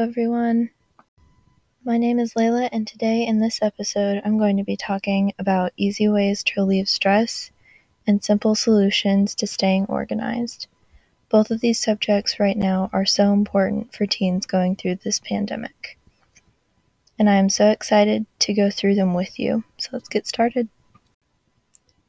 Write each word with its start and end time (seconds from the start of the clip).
everyone. 0.00 0.70
My 1.84 1.98
name 1.98 2.18
is 2.18 2.32
Layla, 2.32 2.70
and 2.72 2.86
today 2.86 3.26
in 3.26 3.38
this 3.38 3.60
episode, 3.60 4.22
I'm 4.24 4.38
going 4.38 4.56
to 4.56 4.64
be 4.64 4.74
talking 4.74 5.34
about 5.38 5.74
easy 5.76 6.08
ways 6.08 6.42
to 6.42 6.62
relieve 6.62 6.88
stress 6.88 7.50
and 8.06 8.24
simple 8.24 8.54
solutions 8.54 9.34
to 9.34 9.46
staying 9.46 9.84
organized. 9.90 10.68
Both 11.28 11.50
of 11.50 11.60
these 11.60 11.78
subjects 11.78 12.40
right 12.40 12.56
now 12.56 12.88
are 12.94 13.04
so 13.04 13.34
important 13.34 13.94
for 13.94 14.06
teens 14.06 14.46
going 14.46 14.74
through 14.74 14.96
this 14.96 15.20
pandemic. 15.20 15.98
And 17.18 17.28
I 17.28 17.34
am 17.34 17.50
so 17.50 17.68
excited 17.68 18.24
to 18.38 18.54
go 18.54 18.70
through 18.70 18.94
them 18.94 19.12
with 19.12 19.38
you. 19.38 19.64
So 19.76 19.90
let's 19.92 20.08
get 20.08 20.26
started. 20.26 20.70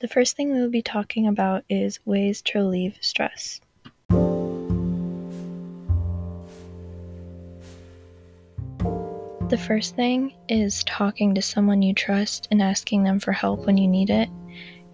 The 0.00 0.08
first 0.08 0.36
thing 0.36 0.52
we 0.52 0.60
will 0.60 0.70
be 0.70 0.82
talking 0.82 1.28
about 1.28 1.62
is 1.68 2.04
ways 2.04 2.42
to 2.42 2.58
relieve 2.58 2.98
stress. 3.00 3.60
The 9.48 9.56
first 9.56 9.94
thing 9.94 10.34
is 10.48 10.82
talking 10.82 11.32
to 11.36 11.40
someone 11.40 11.80
you 11.80 11.94
trust 11.94 12.48
and 12.50 12.60
asking 12.60 13.04
them 13.04 13.20
for 13.20 13.30
help 13.30 13.64
when 13.64 13.78
you 13.78 13.86
need 13.86 14.10
it. 14.10 14.28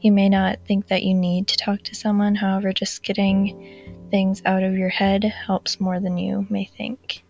You 0.02 0.12
may 0.12 0.28
not 0.28 0.59
think 0.66 0.88
that 0.88 1.05
you 1.05 1.15
need 1.15 1.48
to 1.48 1.56
talk 1.56 1.83
to 1.84 1.95
someone, 1.95 2.34
however, 2.34 2.70
just 2.75 3.02
getting 3.02 4.06
things 4.11 4.42
out 4.45 4.62
of 4.62 4.75
your 4.77 4.91
head 4.91 5.25
helps 5.25 5.80
more 5.80 6.01
than 6.01 6.19
you 6.19 6.47
may 6.51 6.66
think. 6.66 7.25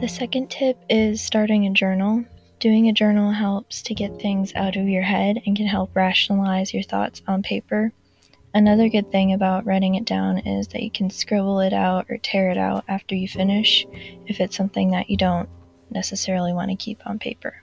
The 0.00 0.08
second 0.08 0.50
tip 0.50 0.76
is 0.90 1.22
starting 1.22 1.66
a 1.66 1.70
journal. 1.72 2.26
Doing 2.60 2.88
a 2.88 2.92
journal 2.92 3.30
helps 3.30 3.82
to 3.82 3.94
get 3.94 4.20
things 4.20 4.52
out 4.56 4.74
of 4.74 4.88
your 4.88 5.02
head 5.02 5.40
and 5.46 5.56
can 5.56 5.68
help 5.68 5.94
rationalize 5.94 6.74
your 6.74 6.82
thoughts 6.82 7.22
on 7.28 7.40
paper. 7.40 7.92
Another 8.52 8.88
good 8.88 9.12
thing 9.12 9.32
about 9.32 9.64
writing 9.64 9.94
it 9.94 10.04
down 10.04 10.38
is 10.38 10.66
that 10.68 10.82
you 10.82 10.90
can 10.90 11.08
scribble 11.08 11.60
it 11.60 11.72
out 11.72 12.06
or 12.08 12.16
tear 12.16 12.50
it 12.50 12.58
out 12.58 12.82
after 12.88 13.14
you 13.14 13.28
finish 13.28 13.86
if 14.26 14.40
it's 14.40 14.56
something 14.56 14.90
that 14.90 15.08
you 15.08 15.16
don't 15.16 15.48
necessarily 15.88 16.52
want 16.52 16.70
to 16.72 16.76
keep 16.76 17.00
on 17.06 17.20
paper. 17.20 17.62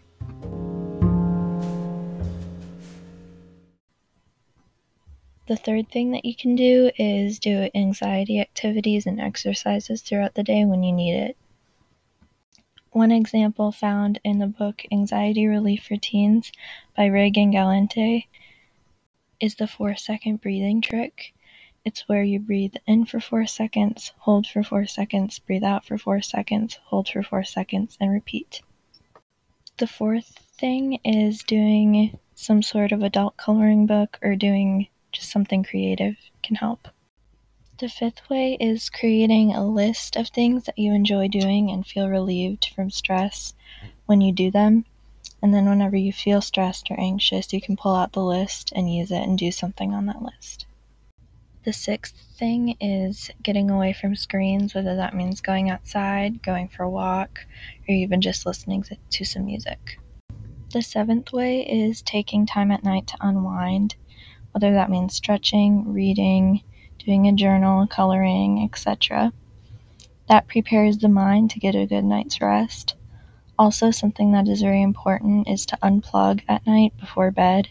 The 5.47 5.57
third 5.57 5.91
thing 5.91 6.11
that 6.11 6.23
you 6.23 6.37
can 6.37 6.55
do 6.55 6.89
is 6.97 7.37
do 7.39 7.69
anxiety 7.75 8.39
activities 8.39 9.05
and 9.05 9.19
exercises 9.19 10.01
throughout 10.01 10.35
the 10.35 10.43
day 10.43 10.63
when 10.63 10.83
you 10.83 10.93
need 10.93 11.15
it. 11.15 11.37
One 12.95 13.11
example 13.11 13.73
found 13.73 14.21
in 14.23 14.39
the 14.39 14.47
book 14.47 14.83
Anxiety 14.89 15.47
Relief 15.47 15.83
for 15.83 15.97
Teens 15.97 16.53
by 16.95 17.07
Reagan 17.07 17.51
Galanti 17.51 18.27
is 19.37 19.55
the 19.55 19.67
four 19.67 19.97
second 19.97 20.39
breathing 20.39 20.79
trick. 20.79 21.33
It's 21.83 22.07
where 22.07 22.23
you 22.23 22.39
breathe 22.39 22.75
in 22.87 23.03
for 23.03 23.19
four 23.19 23.47
seconds, 23.47 24.13
hold 24.19 24.47
for 24.47 24.63
four 24.63 24.85
seconds, 24.85 25.39
breathe 25.39 25.65
out 25.65 25.83
for 25.83 25.97
four 25.97 26.21
seconds, 26.21 26.79
hold 26.85 27.09
for 27.09 27.21
four 27.21 27.43
seconds, 27.43 27.97
and 27.99 28.13
repeat. 28.13 28.61
The 29.75 29.87
fourth 29.87 30.29
thing 30.57 31.01
is 31.03 31.43
doing 31.43 32.17
some 32.33 32.63
sort 32.63 32.93
of 32.93 33.03
adult 33.03 33.35
coloring 33.35 33.87
book 33.87 34.17
or 34.21 34.37
doing 34.37 34.87
just 35.11 35.31
something 35.31 35.65
creative 35.65 36.15
can 36.43 36.55
help. 36.55 36.87
The 37.77 37.89
fifth 37.89 38.29
way 38.29 38.55
is 38.57 38.89
creating 38.89 39.53
a 39.53 39.67
list 39.67 40.15
of 40.15 40.29
things 40.29 40.63
that 40.63 40.79
you 40.79 40.93
enjoy 40.93 41.27
doing 41.27 41.69
and 41.69 41.85
feel 41.85 42.07
relieved 42.07 42.71
from 42.73 42.89
stress 42.89 43.53
when 44.05 44.21
you 44.21 44.31
do 44.31 44.49
them. 44.49 44.85
And 45.41 45.53
then, 45.53 45.67
whenever 45.67 45.97
you 45.97 46.13
feel 46.13 46.39
stressed 46.39 46.89
or 46.89 46.97
anxious, 46.97 47.51
you 47.51 47.59
can 47.59 47.75
pull 47.75 47.93
out 47.93 48.13
the 48.13 48.23
list 48.23 48.71
and 48.73 48.93
use 48.93 49.11
it 49.11 49.21
and 49.21 49.37
do 49.37 49.51
something 49.51 49.93
on 49.93 50.05
that 50.05 50.21
list. 50.21 50.65
The 51.65 51.73
sixth 51.73 52.15
thing 52.37 52.77
is 52.79 53.29
getting 53.43 53.69
away 53.69 53.91
from 53.91 54.15
screens, 54.15 54.73
whether 54.73 54.95
that 54.95 55.13
means 55.13 55.41
going 55.41 55.69
outside, 55.69 56.41
going 56.41 56.69
for 56.69 56.83
a 56.83 56.89
walk, 56.89 57.45
or 57.89 57.93
even 57.93 58.21
just 58.21 58.45
listening 58.45 58.85
to 59.09 59.25
some 59.25 59.45
music. 59.45 59.99
The 60.71 60.81
seventh 60.81 61.33
way 61.33 61.67
is 61.67 62.01
taking 62.01 62.45
time 62.45 62.71
at 62.71 62.85
night 62.85 63.07
to 63.07 63.17
unwind, 63.19 63.95
whether 64.53 64.71
that 64.71 64.89
means 64.89 65.13
stretching, 65.13 65.91
reading, 65.91 66.61
doing 67.05 67.27
a 67.27 67.33
journal, 67.33 67.85
coloring, 67.85 68.63
etc. 68.63 69.31
That 70.27 70.47
prepares 70.47 70.97
the 70.97 71.07
mind 71.07 71.51
to 71.51 71.59
get 71.59 71.75
a 71.75 71.85
good 71.85 72.03
night's 72.03 72.41
rest. 72.41 72.95
Also, 73.59 73.91
something 73.91 74.31
that 74.31 74.47
is 74.47 74.61
very 74.61 74.81
important 74.81 75.47
is 75.47 75.65
to 75.67 75.77
unplug 75.83 76.41
at 76.47 76.65
night 76.65 76.97
before 76.99 77.31
bed. 77.31 77.69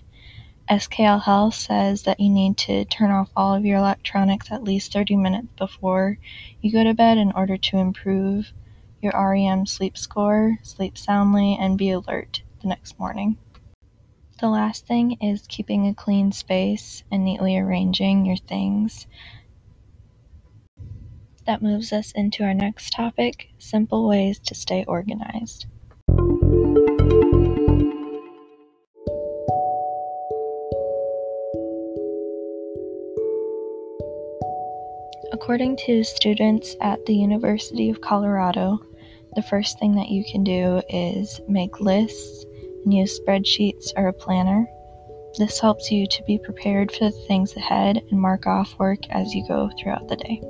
SCL 0.70 1.22
Health 1.22 1.54
says 1.54 2.04
that 2.04 2.20
you 2.20 2.30
need 2.30 2.56
to 2.56 2.84
turn 2.86 3.10
off 3.10 3.30
all 3.36 3.54
of 3.54 3.66
your 3.66 3.78
electronics 3.78 4.50
at 4.50 4.64
least 4.64 4.92
30 4.92 5.16
minutes 5.16 5.48
before 5.58 6.16
you 6.62 6.72
go 6.72 6.84
to 6.84 6.94
bed 6.94 7.18
in 7.18 7.32
order 7.32 7.58
to 7.58 7.76
improve 7.76 8.52
your 9.02 9.12
REM 9.12 9.66
sleep 9.66 9.98
score, 9.98 10.58
sleep 10.62 10.96
soundly, 10.96 11.58
and 11.60 11.76
be 11.76 11.90
alert 11.90 12.42
the 12.62 12.68
next 12.68 12.98
morning. 12.98 13.36
The 14.40 14.48
last 14.48 14.86
thing 14.86 15.12
is 15.20 15.46
keeping 15.48 15.86
a 15.86 15.94
clean 15.94 16.32
space 16.32 17.04
and 17.10 17.24
neatly 17.24 17.56
arranging 17.56 18.26
your 18.26 18.36
things. 18.36 19.06
That 21.46 21.62
moves 21.62 21.92
us 21.92 22.10
into 22.12 22.42
our 22.42 22.52
next 22.52 22.90
topic 22.90 23.50
simple 23.58 24.08
ways 24.08 24.40
to 24.40 24.54
stay 24.56 24.84
organized. 24.88 25.66
According 35.32 35.76
to 35.86 36.02
students 36.02 36.74
at 36.80 37.04
the 37.06 37.14
University 37.14 37.88
of 37.88 38.00
Colorado, 38.00 38.80
the 39.36 39.42
first 39.42 39.78
thing 39.78 39.94
that 39.94 40.08
you 40.08 40.24
can 40.24 40.42
do 40.42 40.82
is 40.88 41.40
make 41.46 41.80
lists 41.80 42.44
use 42.92 43.18
spreadsheets 43.20 43.92
or 43.96 44.08
a 44.08 44.12
planner. 44.12 44.66
This 45.38 45.58
helps 45.58 45.90
you 45.90 46.06
to 46.06 46.22
be 46.24 46.38
prepared 46.38 46.92
for 46.92 47.04
the 47.04 47.24
things 47.26 47.56
ahead 47.56 47.96
and 48.10 48.20
mark 48.20 48.46
off 48.46 48.78
work 48.78 49.08
as 49.10 49.34
you 49.34 49.46
go 49.48 49.70
throughout 49.78 50.08
the 50.08 50.16
day. 50.16 50.40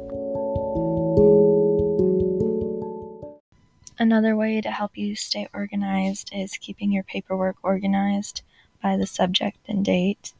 Another 3.98 4.36
way 4.36 4.60
to 4.60 4.70
help 4.70 4.98
you 4.98 5.14
stay 5.14 5.48
organized 5.54 6.30
is 6.34 6.58
keeping 6.58 6.92
your 6.92 7.04
paperwork 7.04 7.56
organized 7.62 8.42
by 8.82 8.96
the 8.96 9.06
subject 9.06 9.58
and 9.68 9.84
date. 9.84 10.34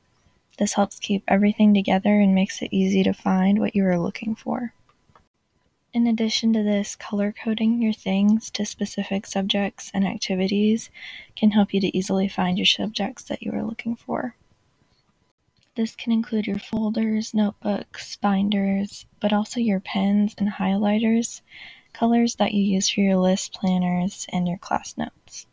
This 0.58 0.74
helps 0.74 0.98
keep 0.98 1.22
everything 1.26 1.72
together 1.72 2.20
and 2.20 2.34
makes 2.34 2.60
it 2.62 2.68
easy 2.72 3.02
to 3.04 3.12
find 3.12 3.60
what 3.60 3.74
you 3.74 3.86
are 3.86 3.98
looking 3.98 4.34
for. 4.34 4.74
In 5.94 6.08
addition 6.08 6.52
to 6.54 6.64
this, 6.64 6.96
color 6.96 7.30
coding 7.30 7.80
your 7.80 7.92
things 7.92 8.50
to 8.50 8.66
specific 8.66 9.26
subjects 9.26 9.92
and 9.94 10.04
activities 10.04 10.90
can 11.36 11.52
help 11.52 11.72
you 11.72 11.80
to 11.80 11.96
easily 11.96 12.26
find 12.26 12.58
your 12.58 12.66
subjects 12.66 13.22
that 13.22 13.44
you 13.44 13.52
are 13.52 13.62
looking 13.62 13.94
for. 13.94 14.34
This 15.76 15.94
can 15.94 16.10
include 16.10 16.48
your 16.48 16.58
folders, 16.58 17.32
notebooks, 17.32 18.16
binders, 18.16 19.06
but 19.20 19.32
also 19.32 19.60
your 19.60 19.78
pens 19.78 20.34
and 20.36 20.48
highlighters, 20.48 21.42
colors 21.92 22.34
that 22.34 22.54
you 22.54 22.64
use 22.64 22.88
for 22.88 23.00
your 23.00 23.16
list 23.16 23.52
planners, 23.52 24.26
and 24.30 24.48
your 24.48 24.58
class 24.58 24.98
notes. 24.98 25.46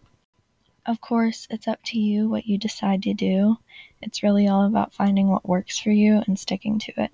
Of 0.87 1.01
course, 1.01 1.45
it's 1.51 1.67
up 1.67 1.83
to 1.83 1.99
you 1.99 2.27
what 2.27 2.47
you 2.47 2.57
decide 2.57 3.03
to 3.03 3.13
do. 3.13 3.57
It's 4.01 4.23
really 4.23 4.47
all 4.47 4.65
about 4.65 4.91
finding 4.91 5.27
what 5.27 5.47
works 5.47 5.77
for 5.77 5.91
you 5.91 6.23
and 6.25 6.39
sticking 6.39 6.79
to 6.79 6.93
it. 6.97 7.11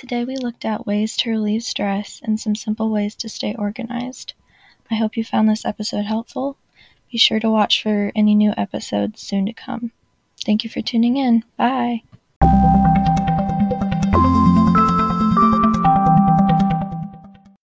Today 0.00 0.24
we 0.24 0.38
looked 0.38 0.64
at 0.64 0.86
ways 0.86 1.14
to 1.18 1.28
relieve 1.28 1.62
stress 1.62 2.22
and 2.24 2.40
some 2.40 2.54
simple 2.54 2.88
ways 2.88 3.14
to 3.16 3.28
stay 3.28 3.54
organized. 3.54 4.32
I 4.90 4.94
hope 4.94 5.14
you 5.14 5.22
found 5.22 5.46
this 5.46 5.66
episode 5.66 6.06
helpful. 6.06 6.56
Be 7.12 7.18
sure 7.18 7.38
to 7.38 7.50
watch 7.50 7.82
for 7.82 8.10
any 8.16 8.34
new 8.34 8.54
episodes 8.56 9.20
soon 9.20 9.44
to 9.44 9.52
come. 9.52 9.92
Thank 10.42 10.64
you 10.64 10.70
for 10.70 10.80
tuning 10.80 11.18
in. 11.18 11.44
Bye. 11.58 12.04